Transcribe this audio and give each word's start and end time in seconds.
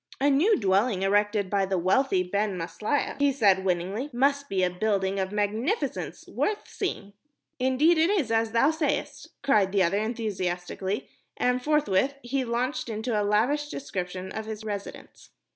"A 0.19 0.31
new 0.31 0.57
dwelling 0.57 1.03
erected 1.03 1.47
by 1.47 1.67
the 1.67 1.77
wealthy 1.77 2.23
Ben 2.23 2.57
Maslia," 2.57 3.15
he 3.19 3.31
said, 3.31 3.63
winningly, 3.63 4.09
"must 4.11 4.49
be 4.49 4.63
a 4.63 4.69
building 4.71 5.19
of 5.19 5.31
magnificence, 5.31 6.27
worth 6.27 6.67
seeing." 6.67 7.13
"Indeed 7.59 7.99
it 7.99 8.09
is 8.09 8.31
as 8.31 8.51
thou 8.51 8.71
sayest," 8.71 9.27
cried 9.43 9.71
the 9.71 9.83
other 9.83 9.99
enthusiastically, 9.99 11.07
and 11.37 11.63
forthwith 11.63 12.15
he 12.23 12.43
launched 12.43 12.89
into 12.89 13.13
a 13.13 13.21
lavish 13.21 13.69
description 13.69 14.31
of 14.31 14.47
his 14.47 14.65
residence. 14.65 15.29